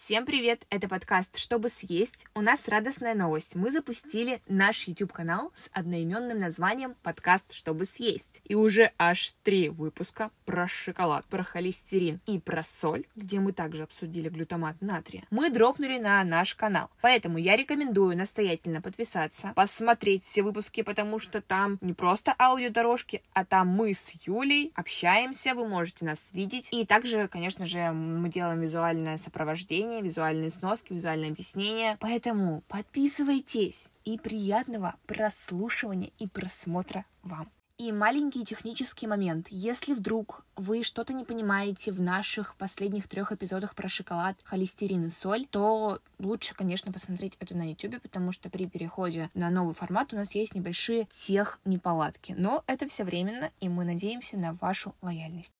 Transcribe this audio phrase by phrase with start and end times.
[0.00, 0.64] Всем привет!
[0.70, 2.26] Это подкаст «Чтобы съесть».
[2.34, 3.56] У нас радостная новость.
[3.56, 8.40] Мы запустили наш YouTube-канал с одноименным названием «Подкаст «Чтобы съесть».
[8.44, 13.82] И уже аж три выпуска про шоколад, про холестерин и про соль, где мы также
[13.82, 16.88] обсудили глютамат натрия, мы дропнули на наш канал.
[17.02, 23.44] Поэтому я рекомендую настоятельно подписаться, посмотреть все выпуски, потому что там не просто аудиодорожки, а
[23.44, 26.68] там мы с Юлей общаемся, вы можете нас видеть.
[26.70, 31.96] И также, конечно же, мы делаем визуальное сопровождение обсуждения, визуальные сноски, визуальное объяснение.
[32.00, 37.50] Поэтому подписывайтесь и приятного прослушивания и просмотра вам.
[37.78, 39.46] И маленький технический момент.
[39.50, 45.10] Если вдруг вы что-то не понимаете в наших последних трех эпизодах про шоколад, холестерин и
[45.10, 50.12] соль, то лучше, конечно, посмотреть это на YouTube, потому что при переходе на новый формат
[50.12, 52.34] у нас есть небольшие тех неполадки.
[52.36, 55.54] Но это все временно, и мы надеемся на вашу лояльность.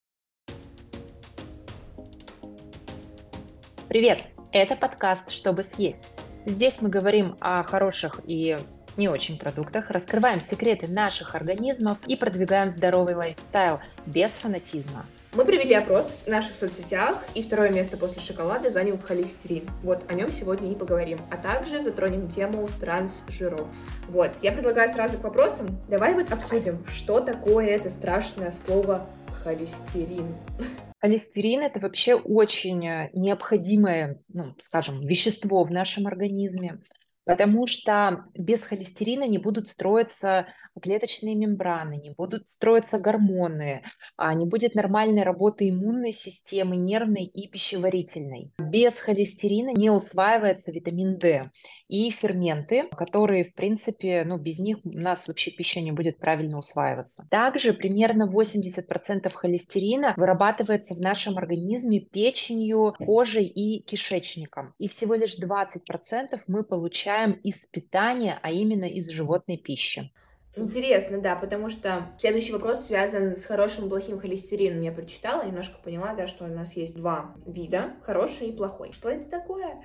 [3.88, 4.18] Привет!
[4.52, 5.96] Это подкаст «Чтобы съесть».
[6.44, 8.58] Здесь мы говорим о хороших и
[8.98, 15.06] не очень продуктах, раскрываем секреты наших организмов и продвигаем здоровый лайфстайл без фанатизма.
[15.32, 19.66] Мы провели опрос в наших соцсетях, и второе место после шоколада занял холестерин.
[19.82, 21.20] Вот о нем сегодня и поговорим.
[21.30, 23.68] А также затронем тему трансжиров.
[24.08, 25.66] Вот, я предлагаю сразу к вопросам.
[25.88, 29.06] Давай вот обсудим, что такое это страшное слово
[29.42, 30.36] холестерин.
[31.00, 36.80] Холестерин это вообще очень э, необходимое, ну, скажем, вещество в нашем организме,
[37.28, 40.46] потому что без холестерина не будут строиться
[40.80, 43.82] клеточные мембраны, не будут строиться гормоны,
[44.16, 48.52] а не будет нормальной работы иммунной системы, нервной и пищеварительной.
[48.58, 51.50] Без холестерина не усваивается витамин D
[51.88, 56.58] и ферменты, которые, в принципе, ну, без них у нас вообще пища не будет правильно
[56.58, 57.26] усваиваться.
[57.30, 64.74] Также примерно 80% холестерина вырабатывается в нашем организме печенью, кожей и кишечником.
[64.78, 70.12] И всего лишь 20% мы получаем из питания, а именно из животной пищи.
[70.58, 74.82] Интересно, да, потому что следующий вопрос связан с хорошим и плохим холестерином.
[74.82, 78.92] Я прочитала, немножко поняла, да, что у нас есть два вида, хороший и плохой.
[78.92, 79.82] Что это такое?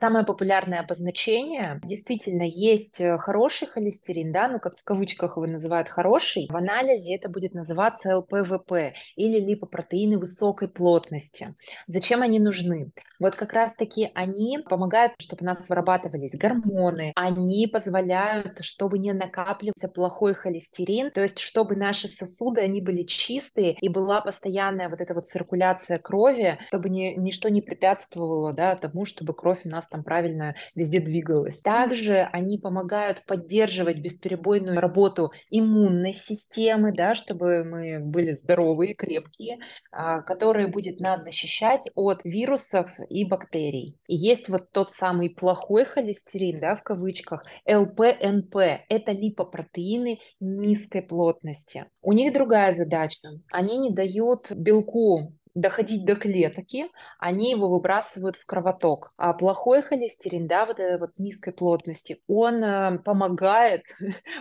[0.00, 5.88] Самое популярное обозначение, действительно, есть э, хороший холестерин, да, ну, как в кавычках его называют
[5.88, 6.46] хороший.
[6.48, 11.54] В анализе это будет называться ЛПВП или липопротеины высокой плотности.
[11.88, 12.92] Зачем они нужны?
[13.18, 19.88] Вот как раз-таки они помогают, чтобы у нас вырабатывались гормоны, они позволяют, чтобы не накапливался
[19.88, 25.00] плохой плохой холестерин, то есть чтобы наши сосуды, они были чистые и была постоянная вот
[25.00, 29.88] эта вот циркуляция крови, чтобы ни, ничто не препятствовало да, тому, чтобы кровь у нас
[29.88, 31.62] там правильно везде двигалась.
[31.62, 39.58] Также они помогают поддерживать бесперебойную работу иммунной системы, да, чтобы мы были здоровые, крепкие,
[39.90, 43.96] а, которая будет нас защищать от вирусов и бактерий.
[44.06, 48.56] И есть вот тот самый плохой холестерин, да, в кавычках, ЛПНП,
[48.88, 51.86] это липопротеин, витамины низкой плотности.
[52.02, 53.18] У них другая задача.
[53.50, 56.86] Они не дают белку доходить до клетки,
[57.18, 59.12] они его выбрасывают в кровоток.
[59.18, 63.82] А плохой холестерин, да, вот этой вот низкой плотности, он э, помогает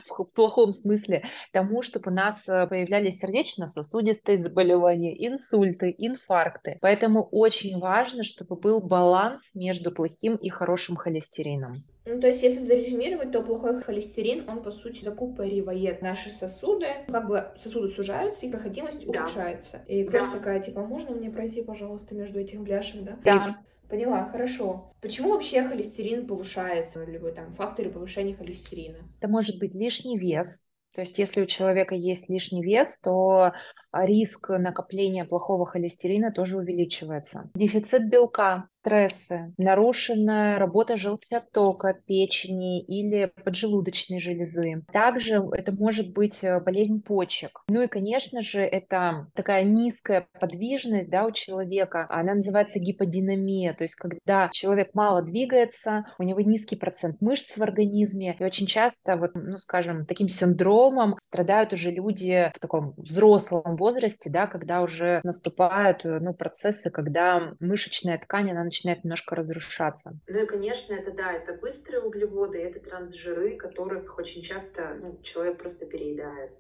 [0.07, 6.77] в, в плохом смысле тому, чтобы у нас э, появлялись сердечно-сосудистые заболевания, инсульты, инфаркты.
[6.79, 11.83] Поэтому очень важно, чтобы был баланс между плохим и хорошим холестерином.
[12.05, 16.87] Ну, то есть, если зарезюмировать, то плохой холестерин, он, по сути, закупоривает наши сосуды.
[17.07, 19.21] Как бы сосуды сужаются, и проходимость да.
[19.21, 19.81] улучшается.
[19.87, 20.37] И кровь да.
[20.37, 23.19] такая, типа, можно мне пройти, пожалуйста, между этих бляшек, да?
[23.23, 23.57] Да.
[23.87, 24.93] Поняла, хорошо.
[25.01, 28.99] Почему вообще холестерин повышается, либо там факторы повышения холестерина?
[29.19, 33.53] Это может быть лишний вес, то есть, если у человека есть лишний вес, то
[33.93, 37.49] риск накопления плохого холестерина тоже увеличивается.
[37.55, 44.83] Дефицит белка, стрессы, нарушенная работа желчатока, печени или поджелудочной железы.
[44.91, 47.61] Также это может быть э, болезнь почек.
[47.69, 52.07] Ну и, конечно же, это такая низкая подвижность да, у человека.
[52.09, 57.63] Она называется гиподинамия, то есть когда человек мало двигается, у него низкий процент мышц в
[57.63, 63.75] организме, и очень часто, вот, ну скажем, таким синдромом страдают уже люди в таком взрослом
[63.75, 70.17] возрасте, да, когда уже наступают э, ну, процессы, когда мышечная ткань, она начинает немножко разрушаться.
[70.27, 75.57] Ну и, конечно, это да, это быстрые углеводы, это трансжиры, которых очень часто ну, человек
[75.57, 76.51] просто переедает.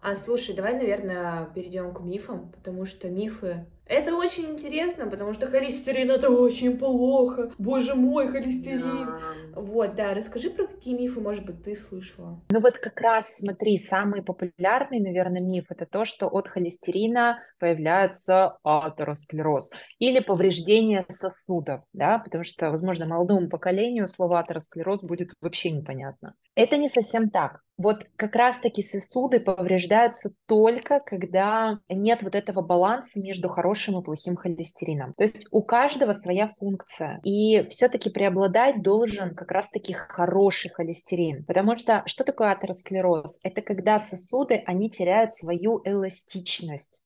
[0.00, 5.46] А слушай, давай, наверное, перейдем к мифам, потому что мифы Это очень интересно, потому что
[5.46, 7.52] холестерин это очень плохо.
[7.56, 9.06] Боже мой, холестерин.
[9.06, 9.60] Да.
[9.60, 12.40] Вот, да, расскажи про какие мифы, может быть, ты слышала.
[12.50, 18.58] Ну вот как раз, смотри, самый популярный, наверное, миф это то, что от холестерина появляется
[18.64, 26.34] атеросклероз или повреждение сосудов, да, потому что, возможно, молодому поколению слово атеросклероз будет вообще непонятно.
[26.56, 27.60] Это не совсем так.
[27.78, 34.36] Вот как раз-таки сосуды повреждаются только, когда нет вот этого баланса между хорошим и плохим
[34.36, 35.14] холестерином.
[35.14, 37.20] То есть у каждого своя функция.
[37.24, 41.44] И все-таки преобладать должен как раз-таки хороший холестерин.
[41.44, 43.38] Потому что что такое атеросклероз?
[43.42, 47.02] Это когда сосуды, они теряют свою эластичность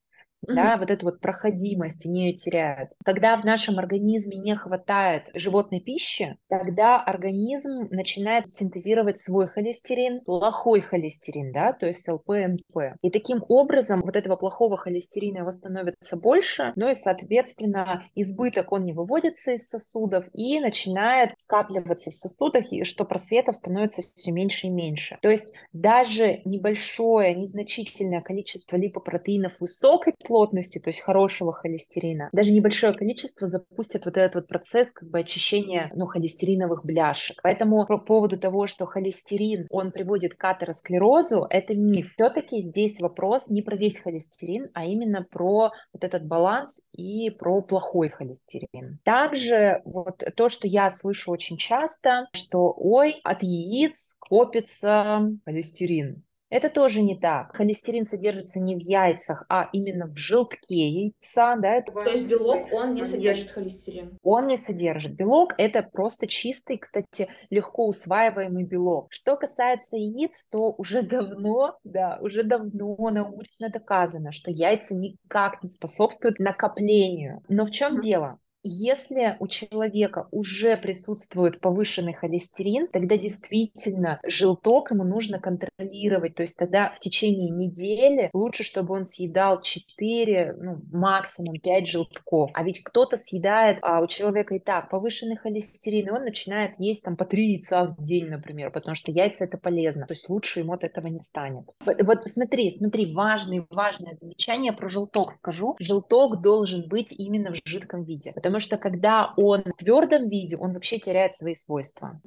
[0.46, 2.90] да, вот эту вот проходимость они теряют.
[3.04, 10.80] Когда в нашем организме не хватает животной пищи, тогда организм начинает синтезировать свой холестерин, плохой
[10.80, 12.96] холестерин, да, то есть ЛПНП.
[13.02, 18.84] И таким образом вот этого плохого холестерина его становится больше, ну и, соответственно, избыток он
[18.84, 24.68] не выводится из сосудов и начинает скапливаться в сосудах, и что просветов становится все меньше
[24.68, 25.18] и меньше.
[25.22, 32.94] То есть даже небольшое, незначительное количество липопротеинов высокой плотности, то есть хорошего холестерина, даже небольшое
[32.94, 37.36] количество запустит вот этот вот процесс как бы очищения ну, холестериновых бляшек.
[37.42, 42.12] Поэтому по поводу того, что холестерин, он приводит к атеросклерозу, это миф.
[42.14, 47.60] Все-таки здесь вопрос не про весь холестерин, а именно про вот этот баланс и про
[47.60, 49.00] плохой холестерин.
[49.04, 56.22] Также вот то, что я слышу очень часто, что ой, от яиц копится холестерин.
[56.50, 57.56] Это тоже не так.
[57.56, 61.56] Холестерин содержится не в яйцах, а именно в желтке яйца.
[61.56, 61.80] Да?
[61.80, 64.18] То есть белок, он не содержит холестерин?
[64.22, 65.14] Он не содержит.
[65.14, 69.06] Белок– это просто чистый, кстати, легко усваиваемый белок.
[69.10, 75.68] Что касается яиц, то уже давно, да, уже давно научно доказано, что яйца никак не
[75.68, 77.42] способствуют накоплению.
[77.48, 78.38] Но в чем дело?
[78.62, 86.34] Если у человека уже присутствует повышенный холестерин, тогда действительно желток ему нужно контролировать.
[86.34, 92.50] То есть тогда в течение недели лучше, чтобы он съедал 4, ну, максимум 5 желтков.
[92.52, 97.02] А ведь кто-то съедает, а у человека и так повышенный холестерин, и он начинает есть
[97.04, 100.06] там по 3 яйца в день, например, потому что яйца это полезно.
[100.06, 101.74] То есть лучше ему от этого не станет.
[101.86, 105.76] Вот, вот смотри, смотри, важное, важное замечание про желток скажу.
[105.78, 110.72] Желток должен быть именно в жидком виде, потому что когда он в твердом виде, он
[110.72, 112.20] вообще теряет свои свойства.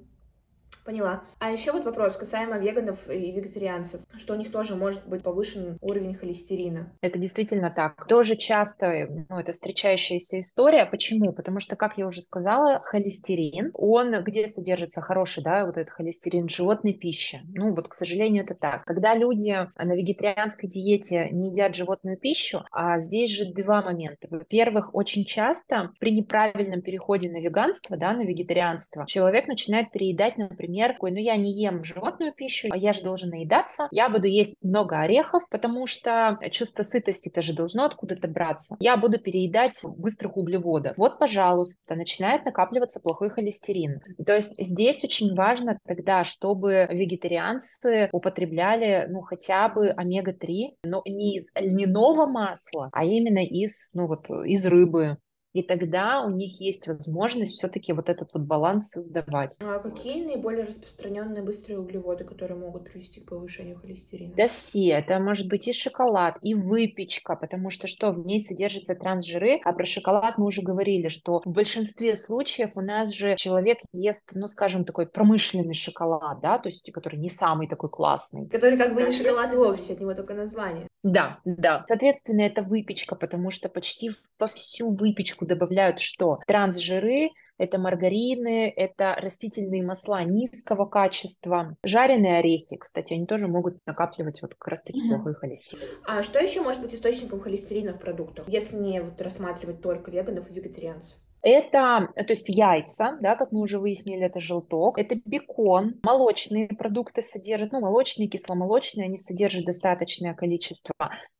[0.85, 1.23] Поняла.
[1.39, 5.77] А еще вот вопрос касаемо веганов и вегетарианцев, что у них тоже может быть повышен
[5.79, 6.91] уровень холестерина.
[6.99, 8.05] Это действительно так.
[8.07, 10.85] Тоже часто, ну, это встречающаяся история.
[10.85, 11.31] Почему?
[11.31, 16.47] Потому что, как я уже сказала, холестерин, он где содержится хороший, да, вот этот холестерин
[16.47, 17.39] в животной пище.
[17.53, 18.83] Ну, вот, к сожалению, это так.
[18.83, 24.27] Когда люди на вегетарианской диете не едят животную пищу, а здесь же два момента.
[24.29, 30.72] Во-первых, очень часто при неправильном переходе на веганство, да, на вегетарианство, человек начинает переедать, например,
[30.73, 34.27] например, такой, ну я не ем животную пищу, а я же должен наедаться, я буду
[34.27, 38.75] есть много орехов, потому что чувство сытости тоже должно откуда-то браться.
[38.79, 40.97] Я буду переедать быстрых углеводов.
[40.97, 44.01] Вот, пожалуйста, начинает накапливаться плохой холестерин.
[44.25, 51.37] То есть здесь очень важно тогда, чтобы вегетарианцы употребляли, ну, хотя бы омега-3, но не
[51.37, 55.17] из льняного масла, а именно из, ну, вот, из рыбы,
[55.53, 59.57] и тогда у них есть возможность все-таки вот этот вот баланс создавать.
[59.61, 64.33] А какие наиболее распространенные быстрые углеводы, которые могут привести к повышению холестерина?
[64.35, 68.95] Да все, это может быть и шоколад, и выпечка, потому что что, в ней содержатся
[68.95, 73.77] трансжиры, а про шоколад мы уже говорили, что в большинстве случаев у нас же человек
[73.91, 78.47] ест, ну скажем, такой промышленный шоколад, да, то есть который не самый такой классный.
[78.49, 80.87] Который как бы не шоколад вовсе, от него только название.
[81.03, 81.83] Да, да.
[81.87, 86.39] Соответственно, это выпечка, потому что почти во всю выпечку добавляют что?
[86.47, 94.41] Трансжиры, это маргарины, это растительные масла низкого качества, жареные орехи, кстати, они тоже могут накапливать
[94.41, 95.09] вот как раз таки mm-hmm.
[95.09, 95.87] плохой холестерин.
[96.05, 100.49] А что еще может быть источником холестерина в продуктах, если не вот рассматривать только веганов
[100.49, 101.17] и вегетарианцев?
[101.43, 107.21] Это, то есть яйца, да, как мы уже выяснили, это желток, это бекон, молочные продукты
[107.21, 110.93] содержат, ну, молочные, кисломолочные, они содержат достаточное количество.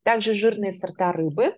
[0.04, 1.56] Также жирные сорта рыбы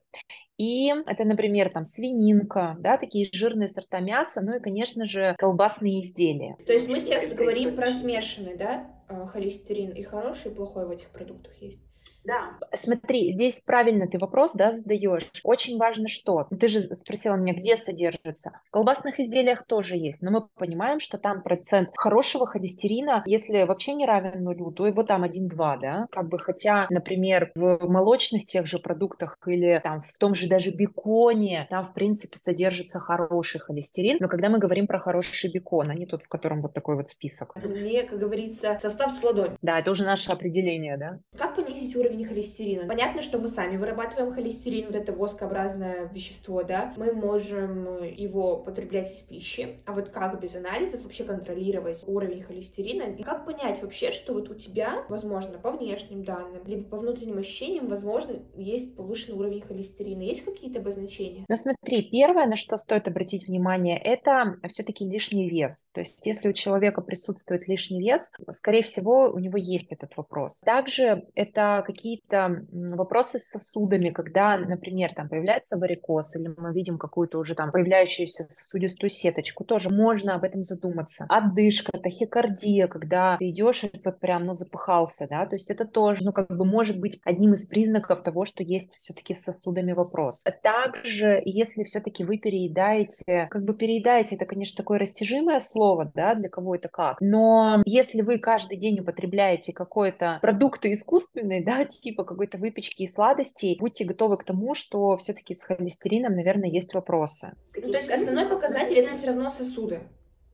[0.57, 5.99] и это, например, там свининка, да, такие жирные сорта мяса, ну и, конечно же, колбасные
[5.99, 6.55] изделия.
[6.65, 10.91] То есть мы сейчас говорим про смешанный, да, э, холестерин и хороший, и плохой в
[10.91, 11.81] этих продуктах есть?
[12.25, 12.57] Да.
[12.73, 15.29] Смотри, здесь правильно ты вопрос, да, задаешь.
[15.43, 16.47] Очень важно что?
[16.49, 18.59] Ну, ты же спросила меня, где содержится.
[18.67, 23.93] В колбасных изделиях тоже есть, но мы понимаем, что там процент хорошего холестерина, если вообще
[23.93, 26.07] не равен нулю, то его там 1-2, да?
[26.11, 30.71] Как бы, хотя, например, в молочных тех же продуктах или там в том же даже
[30.71, 35.95] беконе, там, в принципе, содержится хороший холестерин, но когда мы говорим про хороший бекон, а
[35.95, 37.55] не тот, в котором вот такой вот список.
[37.55, 39.57] Мне, как говорится, состав с ладонь.
[39.61, 41.19] Да, это уже наше определение, да?
[41.37, 42.87] Как понизить уровень холестерина?
[42.87, 49.11] Понятно, что мы сами вырабатываем холестерин, вот это воскообразное вещество, да, мы можем его потреблять
[49.11, 53.03] из пищи, а вот как без анализов вообще контролировать уровень холестерина?
[53.03, 57.37] И как понять вообще, что вот у тебя, возможно, по внешним данным, либо по внутренним
[57.37, 60.21] ощущениям, возможно, есть повышенный уровень холестерина?
[60.21, 61.45] Есть какие-то обозначения?
[61.47, 65.87] Ну смотри, первое, на что стоит обратить внимание, это все-таки лишний вес.
[65.93, 70.61] То есть если у человека присутствует лишний вес, скорее всего, у него есть этот вопрос.
[70.61, 77.39] Также это какие-то вопросы с сосудами, когда, например, там появляется варикоз, или мы видим какую-то
[77.39, 81.25] уже там появляющуюся сосудистую сеточку, тоже можно об этом задуматься.
[81.29, 86.23] Отдышка, тахикардия, когда ты идешь и вот прям, ну, запыхался, да, то есть это тоже,
[86.23, 90.43] ну, как бы может быть одним из признаков того, что есть все-таки с сосудами вопрос.
[90.61, 96.49] Также, если все-таки вы переедаете, как бы переедаете, это, конечно, такое растяжимое слово, да, для
[96.49, 102.57] кого это как, но если вы каждый день употребляете какой-то продукты искусственные, да, типа какой-то
[102.57, 107.53] выпечки и сладостей, будьте готовы к тому, что все-таки с холестерином, наверное, есть вопросы.
[107.75, 110.01] Ну, то есть основной показатель это все равно сосуды.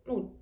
[0.06, 0.34] Ну,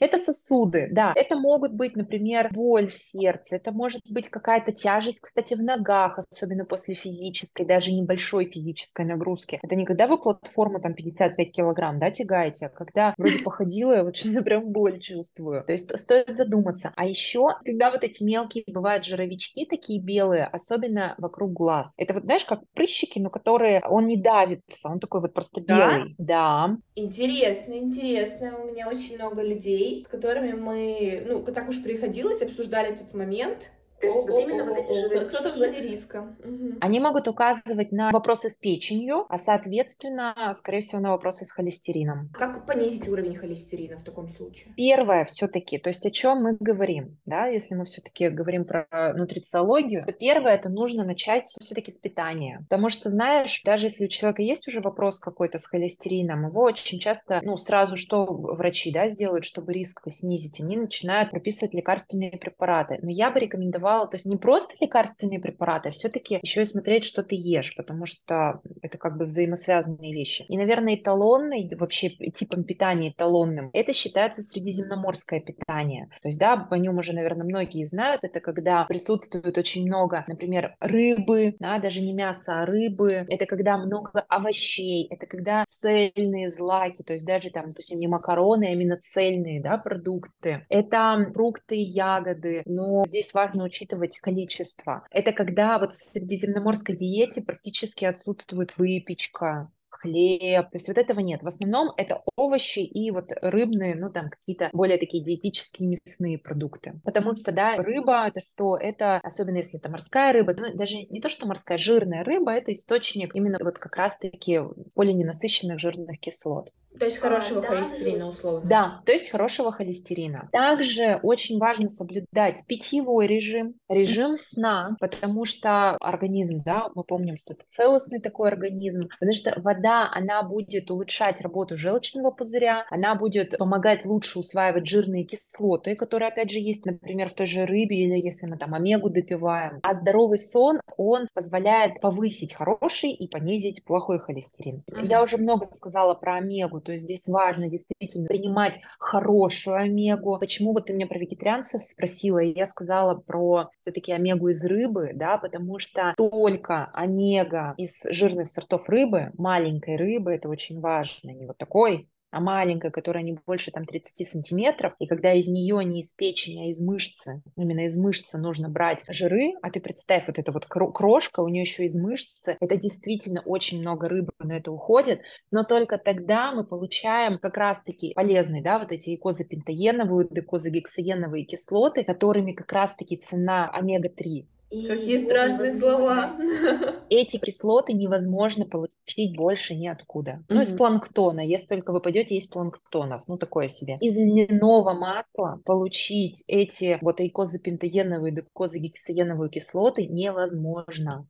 [0.00, 1.12] это сосуды, да.
[1.14, 6.18] Это могут быть, например, боль в сердце, это может быть какая-то тяжесть, кстати, в ногах,
[6.18, 9.58] особенно после физической, даже небольшой физической нагрузки.
[9.62, 14.04] Это не когда вы платформу там 55 килограмм, да, тягаете, а когда вроде походила, я
[14.04, 15.64] вот что-то прям боль чувствую.
[15.64, 16.92] То есть стоит задуматься.
[16.96, 21.92] А еще, когда вот эти мелкие бывают жировички такие белые, особенно вокруг глаз.
[21.96, 26.14] Это вот, знаешь, как прыщики, но которые, он не давится, он такой вот просто белый.
[26.18, 26.68] Да.
[26.68, 26.76] да.
[26.94, 28.56] Интересно, интересно.
[28.58, 33.70] У меня очень много людей, с которыми мы, ну, так уж приходилось, обсуждали этот момент,
[34.00, 35.28] то есть вот именно вот эти жировички.
[35.28, 36.36] Кто-то в зоне риска.
[36.42, 36.78] Угу.
[36.80, 42.30] Они могут указывать на вопросы с печенью, а соответственно, скорее всего, на вопросы с холестерином.
[42.32, 44.72] Как понизить уровень холестерина в таком случае?
[44.76, 50.06] Первое все-таки, то есть о чем мы говорим, да, если мы все-таки говорим про нутрициологию,
[50.06, 52.64] то первое это нужно начать все-таки с питания.
[52.70, 56.98] Потому что, знаешь, даже если у человека есть уже вопрос какой-то с холестерином, его очень
[56.98, 62.98] часто, ну, сразу что врачи, да, сделают, чтобы риск снизить, они начинают прописывать лекарственные препараты.
[63.02, 66.64] Но я бы рекомендовала рекомендовала, то есть не просто лекарственные препараты, а все-таки еще и
[66.64, 70.44] смотреть, что ты ешь, потому что это как бы взаимосвязанные вещи.
[70.48, 76.08] И, наверное, эталонный, вообще типом питания эталонным, это считается средиземноморское питание.
[76.22, 80.74] То есть, да, по нем уже, наверное, многие знают, это когда присутствует очень много, например,
[80.80, 87.02] рыбы, да, даже не мяса, а рыбы, это когда много овощей, это когда цельные злаки,
[87.02, 90.66] то есть даже там, допустим, не макароны, а именно цельные, да, продукты.
[90.68, 95.06] Это фрукты, ягоды, но здесь важно учитывать учитывать количество.
[95.10, 101.42] Это когда вот в средиземноморской диете практически отсутствует выпечка, хлеб, то есть вот этого нет.
[101.42, 107.00] В основном это овощи и вот рыбные, ну там какие-то более такие диетические мясные продукты.
[107.04, 108.76] Потому что, да, рыба это что?
[108.76, 112.72] Это, особенно если это морская рыба, ну даже не то, что морская, жирная рыба, это
[112.72, 114.60] источник именно вот как раз-таки
[114.94, 116.70] полиненасыщенных жирных кислот.
[116.98, 118.68] То есть хорошего а, холестерина, условно.
[118.68, 120.48] Да, то есть хорошего холестерина.
[120.52, 127.54] Также очень важно соблюдать питьевой режим, режим сна, потому что организм, да, мы помним, что
[127.54, 133.56] это целостный такой организм, потому что вода, она будет улучшать работу желчного пузыря, она будет
[133.56, 138.20] помогать лучше усваивать жирные кислоты, которые, опять же, есть, например, в той же рыбе или
[138.20, 139.80] если мы там омегу допиваем.
[139.82, 144.82] А здоровый сон, он позволяет повысить хороший и понизить плохой холестерин.
[144.90, 145.06] Mm-hmm.
[145.06, 146.34] Я уже много сказала про
[146.80, 150.38] то есть здесь важно действительно принимать хорошую омегу.
[150.38, 155.10] Почему вот ты меня про вегетарианцев спросила, и я сказала про все-таки омегу из рыбы,
[155.14, 161.46] да, потому что только омега из жирных сортов рыбы, маленькой рыбы, это очень важно, не
[161.46, 166.00] вот такой а маленькая, которая не больше там 30 сантиметров, и когда из нее не
[166.00, 170.38] из печени, а из мышцы, именно из мышцы нужно брать жиры, а ты представь, вот
[170.38, 174.72] эта вот крошка, у нее еще из мышцы, это действительно очень много рыбы на это
[174.72, 175.20] уходит,
[175.50, 182.52] но только тогда мы получаем как раз-таки полезные, да, вот эти икозапентаеновые, икозагексаеновые кислоты, которыми
[182.52, 186.36] как раз-таки цена омега-3 И Какие страшные слова.
[187.10, 190.30] Эти кислоты невозможно получить больше ниоткуда.
[190.30, 190.44] Mm-hmm.
[190.54, 191.40] Ну, из планктона.
[191.40, 193.24] Если только вы пойдете есть планктонов.
[193.26, 193.98] Ну, такое себе.
[194.00, 201.26] Из льняного масла получить эти вот эйкозапентогеновые, декозагексогеновые кислоты невозможно.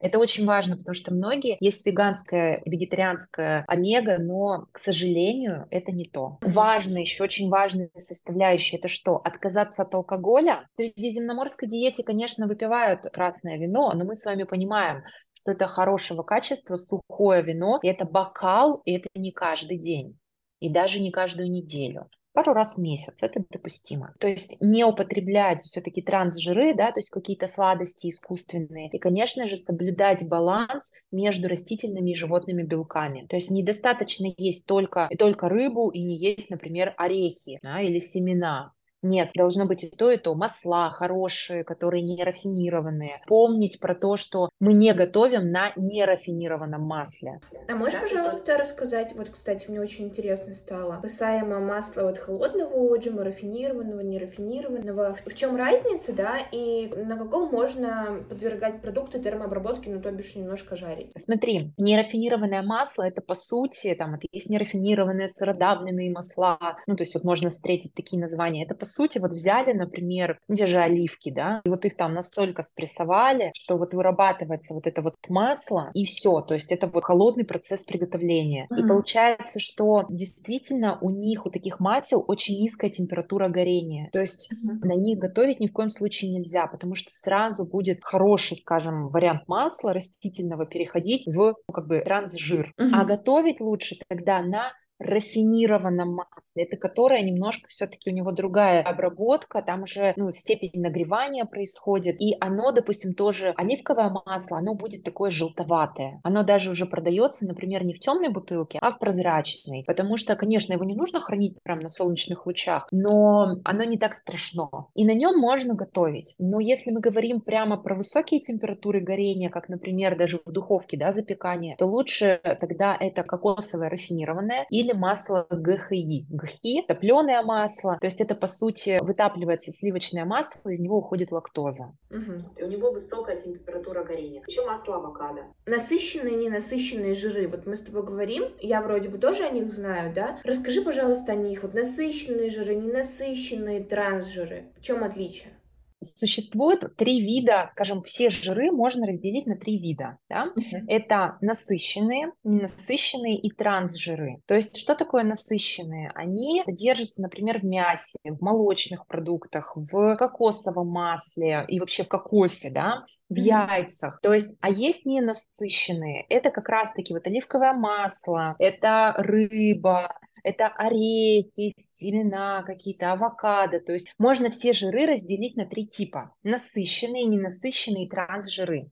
[0.00, 6.08] Это очень важно, потому что многие есть веганская, вегетарианская омега, но, к сожалению, это не
[6.08, 6.38] то.
[6.40, 9.16] Важно, еще очень важная составляющая, это что?
[9.16, 10.68] Отказаться от алкоголя.
[10.74, 15.02] В средиземноморской диете, конечно, выпивают красное вино, но мы с вами понимаем,
[15.34, 20.18] что это хорошего качества, сухое вино, и это бокал, и это не каждый день
[20.60, 24.14] и даже не каждую неделю пару раз в месяц, это допустимо.
[24.20, 28.90] То есть не употреблять все-таки трансжиры, да, то есть какие-то сладости искусственные.
[28.92, 33.26] И, конечно же, соблюдать баланс между растительными и животными белками.
[33.26, 38.72] То есть недостаточно есть только, только рыбу и не есть, например, орехи да, или семена.
[39.02, 40.34] Нет, должно быть и то, и то.
[40.34, 43.20] Масла хорошие, которые не рафинированные.
[43.26, 47.40] Помнить про то, что мы не готовим на нерафинированном масле.
[47.68, 52.74] А можешь, да, пожалуйста, рассказать, вот, кстати, мне очень интересно стало, касаемо масла вот холодного
[52.94, 55.16] отжима, рафинированного, нерафинированного.
[55.24, 60.76] В чем разница, да, и на каком можно подвергать продукты термообработке, ну, то бишь немножко
[60.76, 61.12] жарить?
[61.16, 67.14] Смотри, нерафинированное масло, это по сути, там, это есть нерафинированные сыродавленные масла, ну, то есть
[67.14, 71.60] вот можно встретить такие названия, это по сути, вот взяли, например, где же оливки, да,
[71.64, 76.40] и вот их там настолько спрессовали, что вот вырабатывается вот это вот масло, и все,
[76.40, 78.66] то есть это вот холодный процесс приготовления.
[78.70, 78.84] Mm-hmm.
[78.84, 84.52] И получается, что действительно у них, у таких масел очень низкая температура горения, то есть
[84.52, 84.86] mm-hmm.
[84.86, 89.46] на них готовить ни в коем случае нельзя, потому что сразу будет хороший, скажем, вариант
[89.46, 92.72] масла растительного переходить в ну, как бы трансжир.
[92.78, 92.90] Mm-hmm.
[92.92, 99.62] А готовить лучше тогда на рафинированном масле, это которое немножко все-таки у него другая обработка,
[99.62, 105.30] там уже ну, степень нагревания происходит, и оно, допустим, тоже оливковое масло, оно будет такое
[105.30, 106.20] желтоватое.
[106.24, 110.72] Оно даже уже продается, например, не в темной бутылке, а в прозрачной, потому что, конечно,
[110.72, 115.14] его не нужно хранить прямо на солнечных лучах, но оно не так страшно, и на
[115.14, 116.34] нем можно готовить.
[116.38, 121.12] Но если мы говорим прямо про высокие температуры горения, как, например, даже в духовке, да,
[121.12, 126.26] запекание, то лучше тогда это кокосовое рафинированное или или масло ГХИ.
[126.28, 131.92] ГХИ– топленое масло, то есть это, по сути, вытапливается сливочное масло, из него уходит лактоза.
[132.10, 132.56] Угу.
[132.56, 134.42] И у него высокая температура горения.
[134.46, 135.42] Еще масло авокадо.
[135.66, 137.48] Насыщенные и ненасыщенные жиры.
[137.48, 140.38] Вот мы с тобой говорим, я вроде бы тоже о них знаю, да?
[140.44, 141.62] Расскажи, пожалуйста, о них.
[141.62, 144.72] Вот насыщенные жиры, ненасыщенные трансжиры.
[144.78, 145.52] В чем отличие?
[146.00, 150.18] Существует три вида, скажем, все жиры можно разделить на три вида.
[150.28, 150.52] Да?
[150.56, 150.84] Uh-huh.
[150.86, 154.42] Это насыщенные, ненасыщенные и трансжиры.
[154.46, 156.12] То есть что такое насыщенные?
[156.14, 162.70] Они содержатся, например, в мясе, в молочных продуктах, в кокосовом масле и вообще в кокосе,
[162.70, 163.68] да, в uh-huh.
[163.68, 164.20] яйцах.
[164.20, 166.26] То есть, а есть ненасыщенные.
[166.28, 173.80] Это как раз-таки вот оливковое масло, это рыба, это орехи, семена какие-то, авокадо.
[173.80, 176.34] То есть можно все жиры разделить на три типа.
[176.42, 178.90] Насыщенные, ненасыщенные и трансжиры.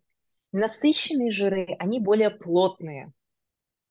[0.53, 3.13] Насыщенные жиры, они более плотные.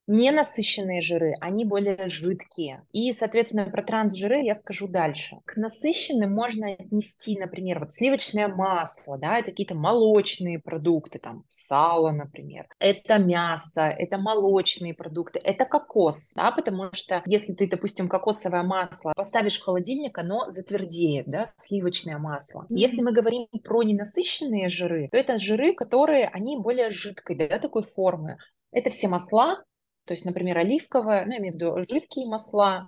[0.07, 2.85] Ненасыщенные жиры, они более жидкие.
[2.91, 5.37] И, соответственно, про трансжиры я скажу дальше.
[5.45, 12.11] К насыщенным можно отнести, например, вот сливочное масло, да, это какие-то молочные продукты, там, сало,
[12.11, 12.67] например.
[12.79, 19.13] Это мясо, это молочные продукты, это кокос, да, потому что если ты, допустим, кокосовое масло
[19.15, 22.67] поставишь в холодильник, оно затвердеет, да, сливочное масло.
[22.69, 27.83] Если мы говорим про ненасыщенные жиры, то это жиры, которые, они более жидкой, да, такой
[27.83, 28.37] формы.
[28.71, 29.63] Это все масла,
[30.05, 32.87] то есть, например, оливковое, ну, я имею в виду жидкие масла,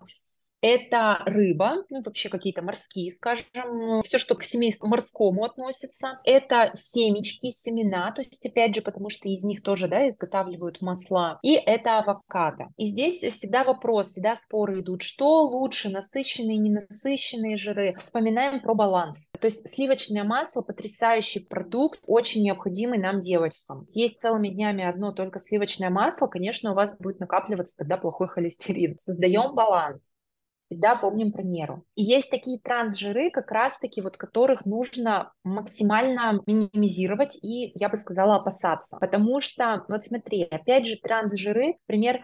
[0.62, 3.46] это рыба, ну вообще какие-то морские, скажем,
[4.04, 6.20] все, что к семейству морскому относится.
[6.24, 11.40] Это семечки, семена, то есть опять же, потому что из них тоже, да, изготавливают масла.
[11.44, 12.68] И это авокадо.
[12.78, 17.94] И здесь всегда вопрос, всегда споры идут, что лучше, насыщенные, ненасыщенные жиры.
[17.98, 19.30] Вспоминаем про баланс.
[19.40, 23.86] То есть сливочное масло потрясающий продукт, очень необходимый нам девочкам.
[23.94, 28.98] Есть целыми днями одно только сливочное масло, конечно, у вас будет накапливаться тогда плохой холестерин.
[28.98, 30.10] Создаем баланс
[30.70, 31.84] всегда помним про меру.
[31.96, 38.36] И есть такие трансжиры, как раз-таки вот которых нужно максимально минимизировать и, я бы сказала,
[38.36, 38.98] опасаться.
[39.00, 42.22] Потому что, вот смотри, опять же, трансжиры, например,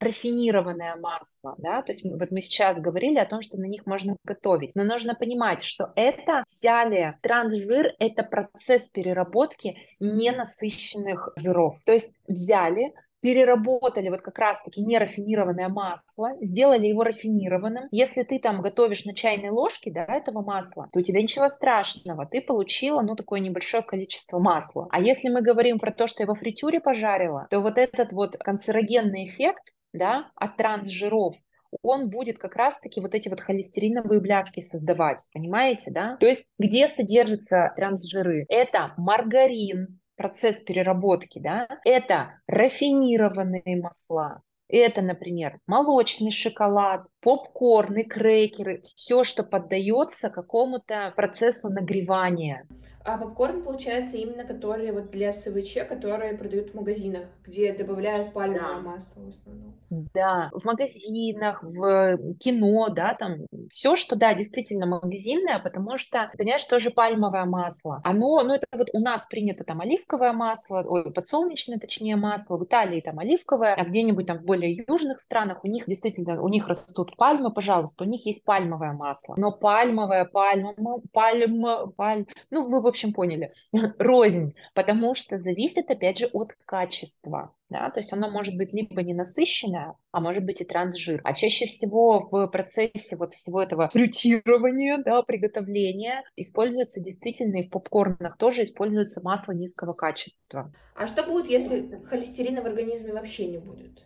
[0.00, 4.16] рафинированное масло, да, то есть вот мы сейчас говорили о том, что на них можно
[4.24, 12.12] готовить, но нужно понимать, что это взяли трансжир, это процесс переработки ненасыщенных жиров, то есть
[12.26, 12.92] взяли,
[13.26, 17.88] переработали вот как раз-таки нерафинированное масло, сделали его рафинированным.
[17.90, 22.24] Если ты там готовишь на чайной ложке, да, этого масла, то у тебя ничего страшного,
[22.26, 24.86] ты получила, ну, такое небольшое количество масла.
[24.92, 28.36] А если мы говорим про то, что я во фритюре пожарила, то вот этот вот
[28.36, 31.34] канцерогенный эффект, да, от трансжиров,
[31.82, 36.16] он будет как раз-таки вот эти вот холестериновые бляшки создавать, понимаете, да?
[36.20, 38.44] То есть где содержатся трансжиры?
[38.48, 41.68] Это маргарин, процесс переработки, да?
[41.84, 51.68] Это рафинированные масла, это, например, молочный шоколад, попкорн и крекеры, все, что поддается какому-то процессу
[51.68, 52.66] нагревания.
[53.06, 58.74] А попкорн, получается, именно которые вот для СВЧ, которые продают в магазинах, где добавляют пальмовое
[58.74, 58.80] да.
[58.80, 59.74] масло в основном.
[60.12, 66.64] Да, в магазинах, в кино, да, там все, что, да, действительно магазинное, потому что, понимаешь,
[66.64, 68.00] тоже пальмовое масло.
[68.02, 72.64] Оно, ну это вот у нас принято там оливковое масло, ой, подсолнечное, точнее, масло, в
[72.64, 76.66] Италии там оливковое, а где-нибудь там в более южных странах у них действительно, у них
[76.66, 79.34] растут пальмы, пожалуйста, у них есть пальмовое масло.
[79.36, 80.74] Но пальмовое, пальма,
[81.12, 83.52] пальма, пальм, ну вы, в общем, поняли,
[83.98, 87.54] рознь, потому что зависит, опять же, от качества.
[87.68, 87.90] Да?
[87.90, 91.20] То есть оно может быть либо ненасыщенное, а может быть и трансжир.
[91.24, 97.70] А чаще всего в процессе вот всего этого фрютирования, да, приготовления используется действительно и в
[97.70, 100.72] попкорнах тоже используется масло низкого качества.
[100.94, 104.05] А что будет, если холестерина в организме вообще не будет?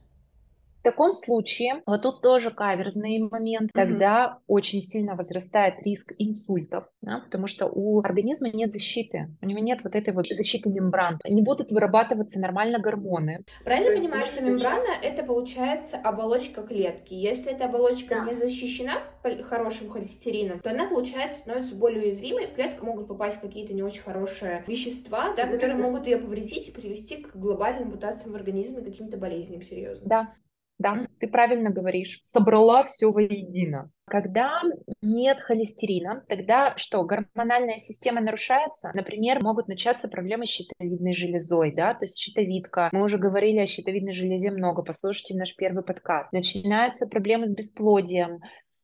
[0.81, 4.43] В таком случае, вот тут тоже каверзный момент, тогда mm-hmm.
[4.47, 9.81] очень сильно возрастает риск инсультов, да, потому что у организма нет защиты, у него нет
[9.85, 13.45] вот этой вот защиты мембран, не будут вырабатываться нормально гормоны.
[13.62, 17.12] Правильно То понимаю, что мембрана это получается оболочка клетки.
[17.12, 18.25] Если эта оболочка да.
[18.25, 19.03] не защищена
[19.43, 24.01] хорошим холестерином, то она, получается, становится более уязвимой, в клетку могут попасть какие-то не очень
[24.01, 29.19] хорошие вещества, да, которые могут ее повредить и привести к глобальным мутациям в организме, каким-то
[29.19, 30.09] болезням серьезным.
[30.09, 30.33] Да,
[30.81, 33.90] да, ты правильно говоришь, собрала все воедино.
[34.07, 34.62] Когда
[35.03, 38.90] нет холестерина, тогда что, гормональная система нарушается?
[38.95, 42.88] Например, могут начаться проблемы с щитовидной железой, да, то есть щитовидка.
[42.93, 46.33] Мы уже говорили о щитовидной железе много, послушайте наш первый подкаст.
[46.33, 48.40] Начинаются проблемы с бесплодием,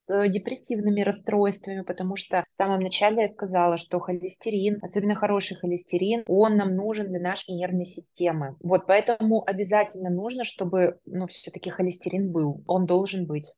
[0.09, 6.57] депрессивными расстройствами, потому что в самом начале я сказала, что холестерин, особенно хороший холестерин, он
[6.57, 8.57] нам нужен для нашей нервной системы.
[8.61, 13.55] Вот поэтому обязательно нужно, чтобы, ну, все-таки холестерин был, он должен быть.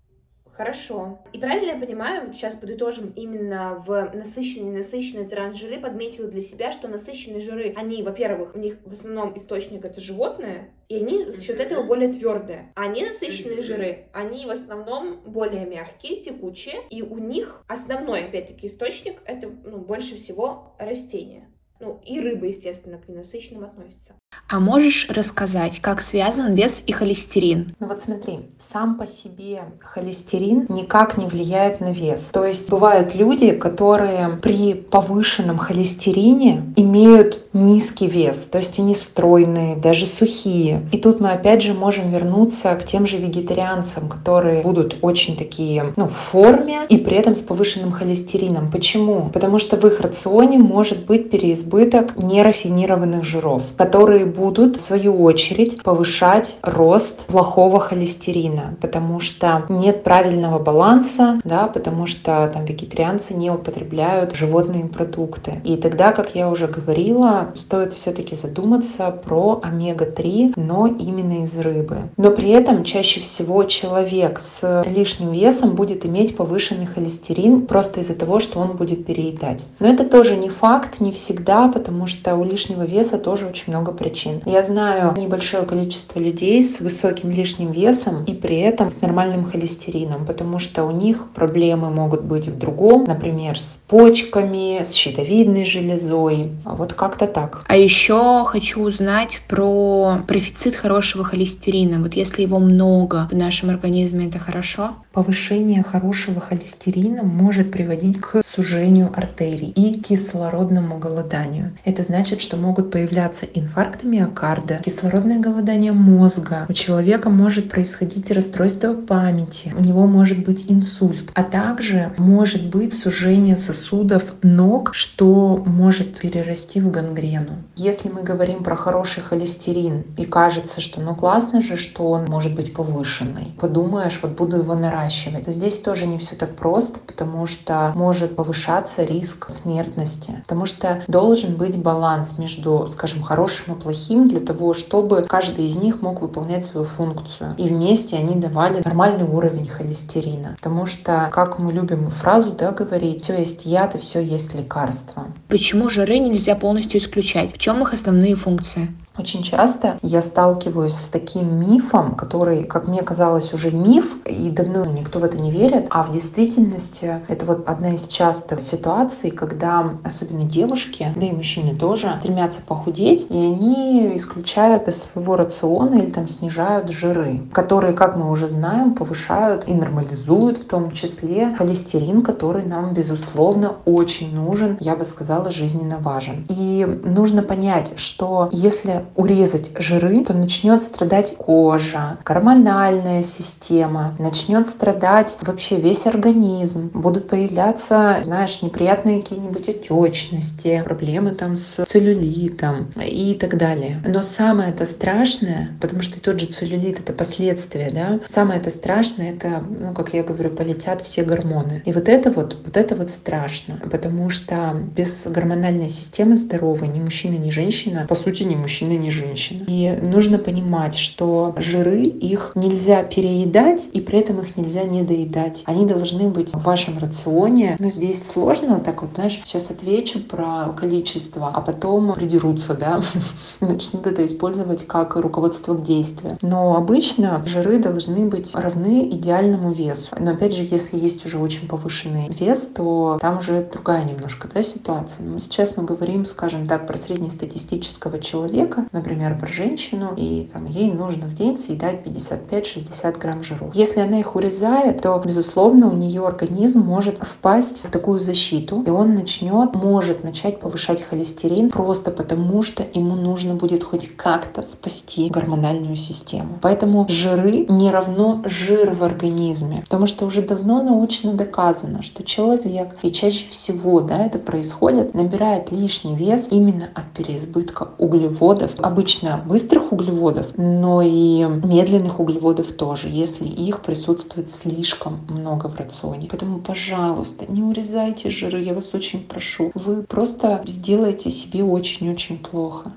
[0.59, 1.21] Хорошо.
[1.33, 6.73] И правильно я понимаю, вот сейчас подытожим именно в насыщенные насыщенные трансжиры, подметила для себя,
[6.73, 11.41] что насыщенные жиры, они, во-первых, у них в основном источник это животное, и они за
[11.41, 12.73] счет этого более твердые.
[12.75, 19.23] А ненасыщенные жиры, они в основном более мягкие, текучие, и у них основной, опять-таки, источник
[19.27, 21.49] это ну, больше всего растения.
[21.81, 24.15] Ну, и рыба, естественно, к ненасыщенным относится.
[24.49, 27.77] А можешь рассказать, как связан вес и холестерин?
[27.79, 32.31] Ну вот смотри, сам по себе холестерин никак не влияет на вес.
[32.33, 39.77] То есть бывают люди, которые при повышенном холестерине имеют низкий вес, то есть они стройные,
[39.77, 40.83] даже сухие.
[40.93, 45.93] И тут мы опять же можем вернуться к тем же вегетарианцам, которые будут очень такие,
[45.97, 48.71] ну, в форме и при этом с повышенным холестерином.
[48.71, 49.31] Почему?
[49.33, 55.83] Потому что в их рационе может быть переизбыток нерафинированных жиров, которые будут, в свою очередь,
[55.83, 63.51] повышать рост плохого холестерина, потому что нет правильного баланса, да, потому что там вегетарианцы не
[63.51, 65.61] употребляют животные продукты.
[65.65, 72.11] И тогда, как я уже говорила, стоит все-таки задуматься про омега-3, но именно из рыбы.
[72.17, 78.15] Но при этом чаще всего человек с лишним весом будет иметь повышенный холестерин просто из-за
[78.15, 79.65] того, что он будет переедать.
[79.79, 83.93] Но это тоже не факт, не всегда, потому что у лишнего веса тоже очень много
[83.93, 84.41] причин.
[84.45, 90.27] Я знаю небольшое количество людей с высоким лишним весом и при этом с нормальным холестерином,
[90.27, 96.51] потому что у них проблемы могут быть в другом, например, с почками, с щитовидной железой.
[96.65, 97.65] А вот как-то так.
[97.67, 101.99] А еще хочу узнать про профицит хорошего холестерина.
[102.01, 104.97] Вот если его много в нашем организме, это хорошо?
[105.19, 111.77] Повышение хорошего холестерина может приводить к сужению артерий и кислородному голоданию.
[111.85, 116.67] Это значит, что могут появляться инфаркты миокарда, кислородное голодание мозга.
[116.69, 122.95] У человека может происходить расстройство памяти, у него может быть инсульт, а также может быть
[122.95, 127.65] сужение сосудов ног, что может перерасти в гангрену.
[127.75, 132.55] Если мы говорим про хороший холестерин и кажется, что ну классно же, что он может
[132.55, 135.45] быть повышенный, подумаешь, вот буду его наращивать, наращивать.
[135.45, 140.41] То здесь тоже не все так просто, потому что может повышаться риск смертности.
[140.43, 145.77] Потому что должен быть баланс между, скажем, хорошим и плохим для того, чтобы каждый из
[145.77, 147.55] них мог выполнять свою функцию.
[147.59, 150.57] И вместе они давали нормальный уровень холестерина.
[150.57, 155.27] Потому что, как мы любим фразу да, говорить, все есть яд и все есть лекарство.
[155.49, 157.55] Почему жиры нельзя полностью исключать?
[157.55, 158.89] В чем их основные функции?
[159.19, 164.85] Очень часто я сталкиваюсь с таким мифом, который, как мне казалось, уже миф, и давно
[164.85, 169.91] никто в это не верит, а в действительности это вот одна из частых ситуаций, когда
[170.05, 176.11] особенно девушки, да и мужчины тоже, стремятся похудеть, и они исключают из своего рациона или
[176.11, 182.23] там снижают жиры, которые, как мы уже знаем, повышают и нормализуют в том числе холестерин,
[182.23, 186.47] который нам, безусловно, очень нужен, я бы сказала, жизненно важен.
[186.49, 195.37] И нужно понять, что если урезать жиры, то начнет страдать кожа, гормональная система, начнет страдать
[195.41, 203.57] вообще весь организм, будут появляться, знаешь, неприятные какие-нибудь отечности, проблемы там с целлюлитом и так
[203.57, 204.03] далее.
[204.07, 209.33] Но самое это страшное, потому что тот же целлюлит это последствия, да, самое это страшное,
[209.33, 211.83] это, ну, как я говорю, полетят все гормоны.
[211.85, 217.01] И вот это вот, вот это вот страшно, потому что без гормональной системы здоровой ни
[217.01, 219.65] мужчина, ни женщина, по сути, ни мужчина, ни женщина.
[219.67, 225.63] И нужно понимать, что жиры, их нельзя переедать, и при этом их нельзя не доедать.
[225.67, 227.77] Они должны быть в вашем рационе.
[227.79, 233.01] Но здесь сложно, так вот, знаешь, сейчас отвечу про количество, а потом придерутся, да,
[233.61, 236.39] начнут это использовать как руководство к действию.
[236.43, 240.15] Но обычно жиры должны быть равны идеальному весу.
[240.19, 244.63] Но опять же, если есть уже очень повышенный вес, то там уже другая немножко да,
[244.63, 245.27] ситуация.
[245.27, 250.93] Но сейчас мы говорим, скажем так, про среднестатистического человека, например, про женщину, и там, ей
[250.93, 253.75] нужно в день съедать 55-60 грамм жиров.
[253.75, 258.91] Если она их урезает, то, безусловно, у нее организм может впасть в такую защиту, и
[258.91, 265.29] он начнет, может начать повышать холестерин просто потому, что ему нужно будет хоть как-то спасти
[265.29, 266.59] гормональную систему.
[266.61, 272.97] Поэтому жиры не равно жир в организме, потому что уже давно научно доказано, что человек,
[273.03, 279.93] и чаще всего да, это происходит, набирает лишний вес именно от переизбытка углеводов, обычно быстрых
[279.93, 286.29] углеводов, но и медленных углеводов тоже, если их присутствует слишком много в рационе.
[286.31, 289.71] Поэтому, пожалуйста, не урезайте жиры, я вас очень прошу.
[289.75, 292.93] Вы просто сделаете себе очень-очень плохо.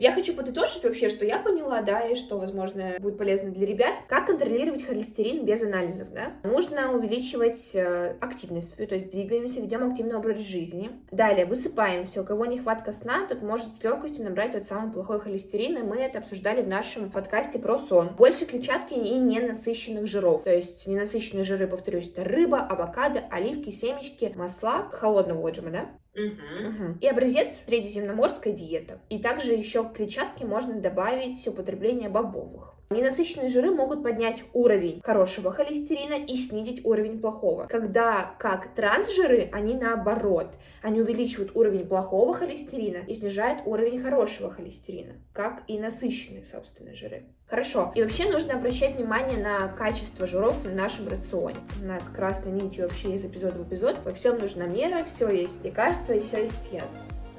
[0.00, 3.92] Я хочу подытожить вообще, что я поняла, да, и что, возможно, будет полезно для ребят.
[4.08, 6.32] Как контролировать холестерин без анализов, да?
[6.42, 10.90] Нужно увеличивать э, активность свою, то есть двигаемся, ведем активный образ жизни.
[11.10, 12.22] Далее, высыпаемся.
[12.22, 15.98] У кого нехватка сна, тот может с легкостью набрать тот самый плохой холестерин, и мы
[15.98, 18.14] это обсуждали в нашем подкасте про сон.
[18.16, 20.44] Больше клетчатки и ненасыщенных жиров.
[20.44, 25.90] То есть ненасыщенные жиры, повторюсь, это рыба, авокадо, оливки, семечки, масла холодного отжима, да?
[26.14, 26.98] Угу.
[27.00, 29.00] И образец средиземноморская диета.
[29.08, 32.74] И также еще к клетчатке можно добавить употребление бобовых.
[32.92, 37.68] Ненасыщенные жиры могут поднять уровень хорошего холестерина и снизить уровень плохого.
[37.68, 40.56] Когда как трансжиры, они наоборот.
[40.82, 47.26] Они увеличивают уровень плохого холестерина и снижают уровень хорошего холестерина, как и насыщенные, собственные жиры.
[47.46, 47.92] Хорошо.
[47.94, 51.58] И вообще нужно обращать внимание на качество жиров в нашем рационе.
[51.80, 54.00] У нас красной нитью вообще из эпизода в эпизод.
[54.04, 56.88] Во всем нужна мера, все есть лекарство и все есть яд.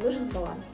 [0.01, 0.65] Нужен баланс.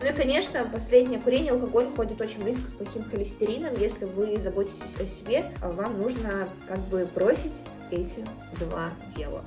[0.00, 3.74] Ну и, конечно, последнее курение, алкоголь ходит очень близко с плохим холестерином.
[3.78, 7.54] Если вы заботитесь о себе, вам нужно как бы бросить
[7.90, 8.24] эти
[8.58, 9.44] два дела.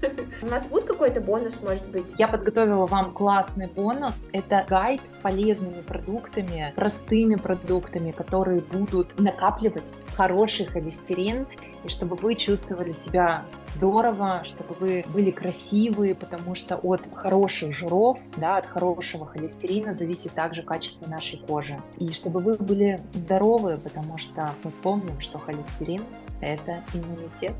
[0.42, 2.14] У нас будет какой-то бонус, может быть?
[2.18, 4.26] Я подготовила вам классный бонус.
[4.32, 11.46] Это гайд полезными продуктами, простыми продуктами, которые будут накапливать хороший холестерин,
[11.84, 18.18] и чтобы вы чувствовали себя здорово, чтобы вы были красивые, потому что от хороших жиров,
[18.36, 21.80] да, от хорошего холестерина зависит также качество нашей кожи.
[21.98, 26.02] И чтобы вы были здоровы, потому что мы помним, что холестерин–
[26.40, 27.54] это иммунитет.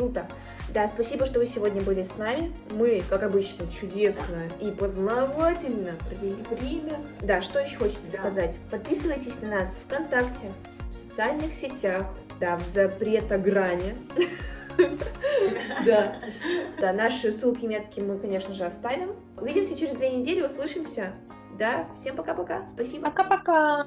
[0.00, 0.26] Круто.
[0.72, 2.54] Да, спасибо, что вы сегодня были с нами.
[2.70, 6.96] Мы, как обычно, чудесно и познавательно провели время.
[7.20, 8.18] Да, что еще хочется да.
[8.18, 8.58] сказать?
[8.70, 10.54] Подписывайтесь на нас ВКонтакте,
[10.88, 12.06] в социальных сетях,
[12.40, 13.94] да, в запретограме.
[15.84, 16.16] Да.
[16.80, 19.16] Да, наши ссылки, метки мы, конечно же, оставим.
[19.38, 21.12] Увидимся через две недели, услышимся.
[21.58, 22.66] Да, всем пока-пока.
[22.68, 23.10] Спасибо.
[23.10, 23.86] Пока-пока.